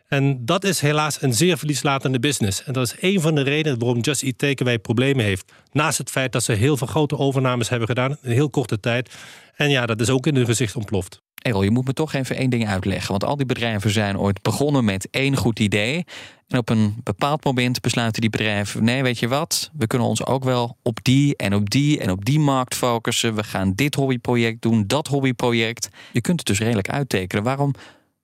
[0.09, 2.65] En dat is helaas een zeer verlieslatende business.
[2.65, 5.53] En dat is een van de redenen waarom Just Eat Takeaway problemen heeft.
[5.73, 9.15] Naast het feit dat ze heel veel grote overnames hebben gedaan in heel korte tijd.
[9.55, 11.23] En ja, dat is ook in hun gezicht ontploft.
[11.35, 13.11] Errol, je moet me toch even één ding uitleggen.
[13.11, 16.05] Want al die bedrijven zijn ooit begonnen met één goed idee.
[16.49, 19.71] En op een bepaald moment besluiten die bedrijven: nee, weet je wat?
[19.73, 23.35] We kunnen ons ook wel op die en op die en op die markt focussen.
[23.35, 25.89] We gaan dit hobbyproject doen, dat hobbyproject.
[26.13, 27.45] Je kunt het dus redelijk uittekenen.
[27.45, 27.75] Waarom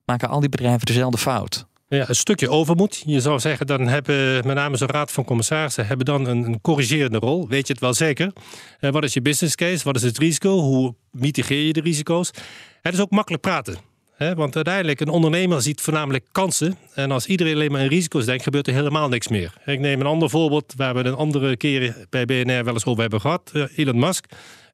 [0.04, 1.66] maken al die bedrijven dezelfde fout?
[1.96, 3.02] Ja, een stukje overmoed.
[3.06, 7.18] Je zou zeggen, dan hebben met name zo'n raad van commissarissen hebben dan een, corrigerende
[7.18, 7.48] rol.
[7.48, 8.32] Weet je het wel zeker?
[8.80, 9.84] Uh, wat is je business case?
[9.84, 10.58] Wat is het risico?
[10.58, 12.30] Hoe mitigeer je de risico's?
[12.82, 13.76] Het is ook makkelijk praten.
[14.14, 14.34] Hè?
[14.34, 16.76] Want uiteindelijk, een ondernemer ziet voornamelijk kansen.
[16.94, 19.54] En als iedereen alleen maar in risico's denkt, gebeurt er helemaal niks meer.
[19.64, 23.00] Ik neem een ander voorbeeld waar we een andere keer bij BNR wel eens over
[23.00, 23.50] hebben gehad.
[23.54, 24.26] Uh, Elon Musk.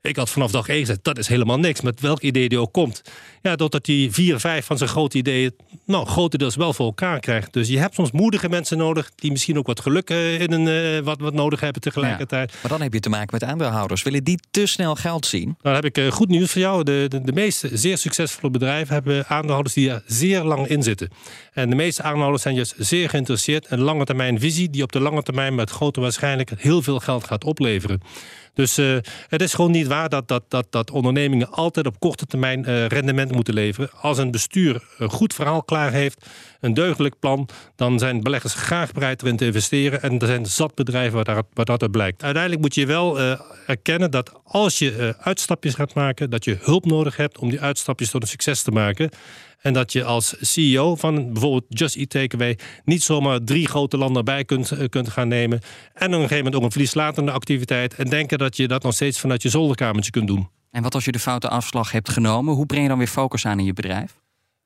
[0.03, 1.81] Ik had vanaf dag één gezegd, dat is helemaal niks.
[1.81, 3.03] Met welk idee die ook komt.
[3.43, 5.57] Ja, doordat hij vier, vijf van zijn grote ideeën...
[5.85, 7.53] nou, grotendeels wel voor elkaar krijgt.
[7.53, 9.11] Dus je hebt soms moedige mensen nodig...
[9.15, 12.53] die misschien ook wat geluk uh, in een, uh, wat, wat nodig hebben tegelijkertijd.
[12.53, 14.03] Ja, maar dan heb je te maken met aandeelhouders.
[14.03, 15.45] Willen die te snel geld zien?
[15.45, 16.85] Nou, dan heb ik uh, goed nieuws voor jou.
[16.85, 19.75] De, de, de, meeste zeer succesvolle bedrijven hebben aandeelhouders...
[19.75, 21.11] die er zeer lang in zitten.
[21.53, 23.71] En de meeste aandeelhouders zijn juist zeer geïnteresseerd...
[23.71, 24.71] in lange termijn visie...
[24.71, 26.61] die op de lange termijn met grote waarschijnlijkheid...
[26.61, 28.01] heel veel geld gaat opleveren.
[28.59, 28.97] Dus uh,
[29.29, 32.87] het is gewoon niet waar dat, dat, dat, dat ondernemingen altijd op korte termijn uh,
[32.87, 33.91] rendement moeten leveren.
[34.01, 36.27] Als een bestuur een goed verhaal klaar heeft,
[36.61, 40.03] een deugdelijk plan, dan zijn beleggers graag bereid erin te investeren.
[40.03, 42.23] En er zijn zat bedrijven waar dat, waar dat uit blijkt.
[42.23, 46.85] Uiteindelijk moet je wel uh, erkennen dat als je uitstapjes gaat maken, dat je hulp
[46.85, 49.11] nodig hebt om die uitstapjes tot een succes te maken.
[49.59, 54.25] En dat je als CEO van bijvoorbeeld Just Eat Takeaway niet zomaar drie grote landen
[54.25, 55.61] bij kunt, eh, kunt gaan nemen.
[55.95, 57.95] En op een gegeven moment ook een verlieslatende activiteit.
[57.95, 60.49] En denken dat je dat nog steeds vanuit je zolderkamertje kunt doen.
[60.71, 62.55] En wat als je de foute afslag hebt genomen?
[62.55, 64.15] Hoe breng je dan weer focus aan in je bedrijf?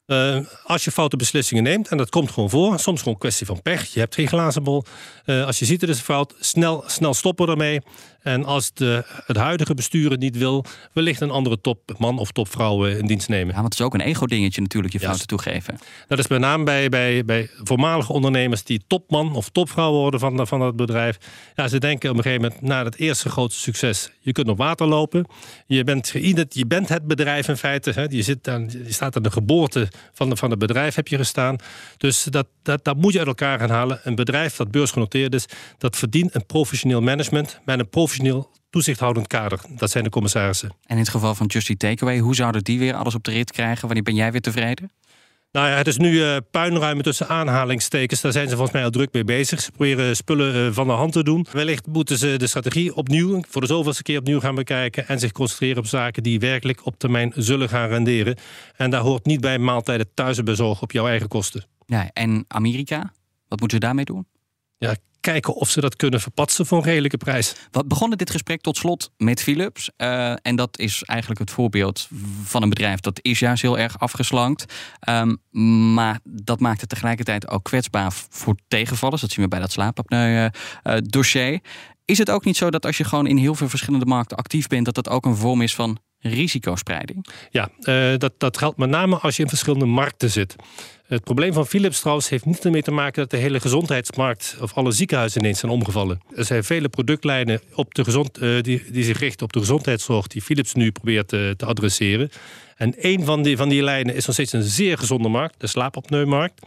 [0.07, 3.47] Uh, als je foute beslissingen neemt, en dat komt gewoon voor, soms gewoon een kwestie
[3.47, 3.87] van pech.
[3.93, 4.85] Je hebt geen glazen bol.
[5.27, 7.81] Uh, als je ziet er is een fout, snel, snel stoppen ermee.
[8.23, 12.85] En als de, het huidige bestuur het niet wil, wellicht een andere topman of topvrouw
[12.85, 13.47] in dienst nemen.
[13.47, 15.79] Ja, want het is ook een ego-dingetje natuurlijk, je fouten toegeven.
[16.09, 20.47] Dat is met name bij, bij, bij voormalige ondernemers die topman of topvrouw worden van,
[20.47, 21.19] van dat bedrijf.
[21.55, 24.59] Ja, ze denken op een gegeven moment, na het eerste grote succes, je kunt op
[24.59, 25.27] water lopen.
[25.67, 26.13] Je bent,
[26.49, 27.91] je bent het bedrijf in feite.
[27.91, 28.07] Hè.
[28.09, 31.17] Je, zit aan, je staat aan de geboorte van, de, van het bedrijf, heb je
[31.17, 31.57] gestaan.
[31.97, 34.01] Dus dat, dat, dat moet je uit elkaar gaan halen.
[34.03, 35.47] Een bedrijf dat beursgenoteerd is,
[35.79, 39.61] dat verdient een professioneel management met een professioneel professioneel toezichthoudend kader.
[39.69, 40.69] Dat zijn de commissarissen.
[40.69, 43.53] En in het geval van Justy Takeaway, hoe zouden die weer alles op de rit
[43.53, 43.87] krijgen?
[43.87, 44.91] Wanneer ben jij weer tevreden?
[45.53, 48.21] Nou ja, het is nu uh, puinruimen tussen aanhalingstekens.
[48.21, 49.61] Daar zijn ze volgens mij al druk mee bezig.
[49.61, 51.47] Ze proberen spullen uh, van de hand te doen.
[51.53, 55.09] Wellicht moeten ze de strategie opnieuw, voor de zoveelste keer opnieuw gaan bekijken.
[55.09, 58.37] En zich concentreren op zaken die werkelijk op termijn zullen gaan renderen.
[58.77, 61.65] En daar hoort niet bij maaltijden thuis bezorgen op jouw eigen kosten.
[61.87, 63.13] Ja, en Amerika?
[63.49, 64.27] Wat moeten ze daarmee doen?
[64.79, 67.55] Ja, kijken of ze dat kunnen verpatsen voor een redelijke prijs.
[67.71, 69.91] Wat begonnen dit gesprek tot slot met Philips.
[69.97, 72.09] Uh, en dat is eigenlijk het voorbeeld
[72.45, 74.75] van een bedrijf dat is juist heel erg afgeslankt.
[75.09, 75.39] Um,
[75.95, 79.21] maar dat maakt het tegelijkertijd ook kwetsbaar voor tegenvallers.
[79.21, 80.49] Dat zien we bij dat slaapapneu
[80.85, 81.61] uh, dossier.
[82.05, 84.67] Is het ook niet zo dat als je gewoon in heel veel verschillende markten actief
[84.67, 87.27] bent, dat dat ook een vorm is van risicospreiding?
[87.51, 90.57] Ja, uh, dat, dat geldt met name als je in verschillende markten zit.
[91.07, 94.75] Het probleem van Philips trouwens heeft niet ermee te maken dat de hele gezondheidsmarkt of
[94.75, 96.21] alle ziekenhuizen ineens zijn omgevallen.
[96.37, 100.27] Er zijn vele productlijnen op de gezond, uh, die, die zich richten op de gezondheidszorg
[100.27, 102.31] die Philips nu probeert uh, te adresseren.
[102.77, 105.67] En een van die, van die lijnen is nog steeds een zeer gezonde markt, de
[105.67, 106.61] slaapapneumarkt.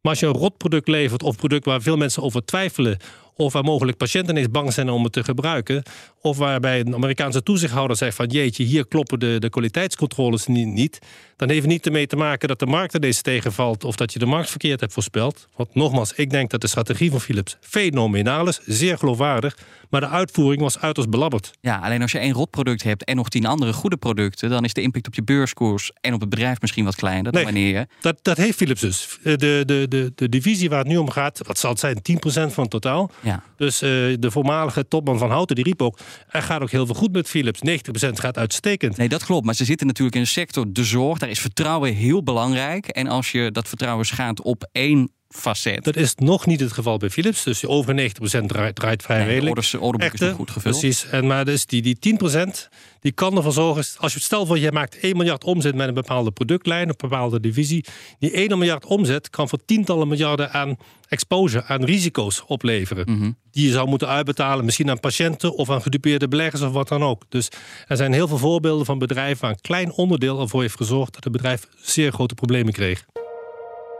[0.00, 2.98] Maar als je een rotproduct levert of product waar veel mensen over twijfelen
[3.40, 5.82] of waar mogelijk patiënten eens bang zijn om het te gebruiken.
[6.20, 10.98] Of waarbij een Amerikaanse toezichthouder zegt van jeetje, hier kloppen de, de kwaliteitscontroles niet, niet.
[11.38, 14.12] Dan heeft het niet ermee te maken dat de markt er deze tegenvalt of dat
[14.12, 15.48] je de markt verkeerd hebt voorspeld.
[15.56, 19.56] Want nogmaals, ik denk dat de strategie van Philips fenomenaal is, zeer geloofwaardig.
[19.90, 21.50] Maar de uitvoering was uiterst belabberd.
[21.60, 24.72] Ja, alleen als je één rotproduct hebt en nog tien andere goede producten, dan is
[24.72, 27.86] de impact op je beurskoers en op het bedrijf misschien wat kleiner dan wanneer je.
[28.00, 29.18] Dat, dat heeft Philips dus.
[29.22, 31.98] De, de, de, de divisie waar het nu om gaat, wat zal het zijn, 10%
[32.22, 33.10] van het totaal.
[33.20, 33.42] Ja.
[33.56, 35.98] Dus uh, de voormalige topman van Houten, die riep ook,
[36.28, 37.60] er gaat ook heel veel goed met Philips.
[37.60, 37.72] 90%
[38.12, 38.96] gaat uitstekend.
[38.96, 39.44] Nee, dat klopt.
[39.44, 42.86] Maar ze zitten natuurlijk in een sector, de zorg, is vertrouwen heel belangrijk.
[42.88, 45.84] En als je dat vertrouwen schaadt op één facet.
[45.84, 47.42] Dat is nog niet het geval bij Philips.
[47.42, 48.10] Dus over
[48.40, 49.70] 90% draait, draait vrij nee, redelijk.
[49.70, 50.78] De orderboek is nog goed gevuld.
[50.78, 51.06] Precies.
[51.10, 52.68] En maar dus die, die 10%
[53.00, 53.84] die kan ervoor zorgen...
[53.96, 56.88] Als je stel voor, je maakt 1 miljard omzet met een bepaalde productlijn...
[56.88, 57.84] een bepaalde divisie.
[58.18, 60.76] Die 1 miljard omzet kan voor tientallen miljarden aan
[61.08, 63.12] exposure, aan risico's opleveren.
[63.12, 63.30] Mhm.
[63.50, 65.54] Die je zou moeten uitbetalen, misschien aan patiënten...
[65.54, 67.24] of aan gedupeerde beleggers of wat dan ook.
[67.28, 67.48] Dus
[67.86, 69.40] er zijn heel veel voorbeelden van bedrijven...
[69.40, 71.14] waar een klein onderdeel ervoor heeft gezorgd...
[71.14, 73.06] dat het bedrijf zeer grote problemen kreeg.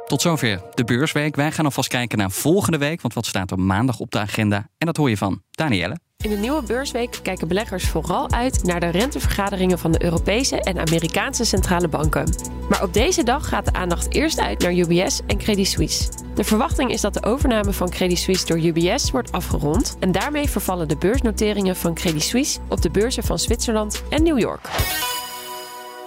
[0.09, 1.37] Tot zover de beursweek.
[1.37, 4.57] Wij gaan alvast kijken naar volgende week, want wat staat er maandag op de agenda?
[4.57, 5.99] En dat hoor je van Danielle.
[6.17, 10.79] In de nieuwe beursweek kijken beleggers vooral uit naar de rentevergaderingen van de Europese en
[10.79, 12.35] Amerikaanse centrale banken.
[12.69, 16.09] Maar op deze dag gaat de aandacht eerst uit naar UBS en Credit Suisse.
[16.35, 20.49] De verwachting is dat de overname van Credit Suisse door UBS wordt afgerond en daarmee
[20.49, 24.69] vervallen de beursnoteringen van Credit Suisse op de beurzen van Zwitserland en New York.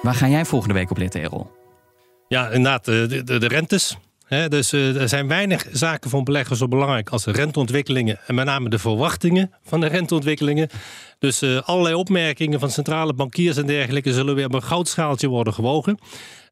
[0.02, 1.61] Waar ga jij volgende week op letten, Errol?
[2.32, 3.98] Ja, inderdaad, de, de, de rentes.
[4.28, 8.46] dus uh, er zijn weinig zaken voor beleggers zo belangrijk als de renteontwikkelingen en met
[8.46, 10.70] name de verwachtingen van de renteontwikkelingen.
[11.20, 15.54] Dus uh, allerlei opmerkingen van centrale bankiers en dergelijke zullen weer op een goudschaaltje worden
[15.54, 15.98] gewogen.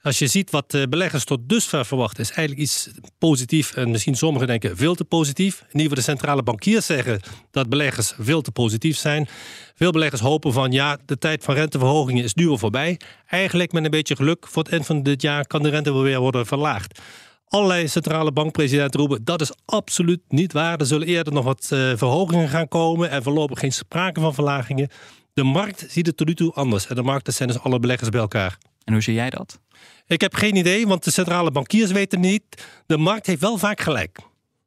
[0.02, 3.74] Als je ziet wat uh, beleggers tot dusver verwachten, is eigenlijk iets positief.
[3.76, 5.60] En misschien sommigen denken veel te positief.
[5.60, 7.20] In ieder geval de centrale bankiers zeggen
[7.52, 9.28] dat beleggers veel te positief zijn.
[9.76, 13.00] Veel beleggers hopen van ja, de tijd van renteverhogingen is nu al voorbij.
[13.28, 16.02] Eigenlijk met een beetje geluk voor het eind van dit jaar kan de rente wel
[16.02, 17.00] weer worden verlaagd.
[17.48, 20.80] Allerlei centrale bankpresidenten roepen dat is absoluut niet waar.
[20.80, 24.90] Er zullen eerder nog wat uh, verhogingen gaan komen en voorlopig geen sprake van verlagingen.
[25.34, 26.88] De markt ziet het tot nu toe anders.
[26.88, 28.58] En de markten zijn dus alle beleggers bij elkaar.
[28.84, 29.60] En hoe zie jij dat?
[30.08, 32.44] Ik heb geen idee, want de centrale bankiers weten niet.
[32.86, 34.18] De markt heeft wel vaak gelijk.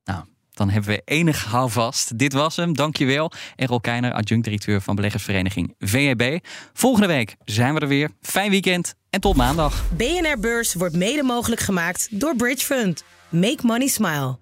[0.05, 2.18] Nou, dan hebben we enig houvast.
[2.18, 3.33] Dit was hem, dankjewel.
[3.57, 6.38] Errol Keiner, adjunct-directeur van beleggersvereniging VEB.
[6.72, 8.11] Volgende week zijn we er weer.
[8.20, 9.85] Fijn weekend en tot maandag.
[9.96, 13.05] BNR Beurs wordt mede mogelijk gemaakt door Bridge Fund.
[13.29, 14.41] Make money smile.